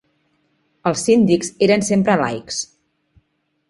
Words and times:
Els 0.93 1.03
síndics 1.09 1.53
eren 1.69 1.87
sempre 1.93 2.19
laics. 2.25 2.63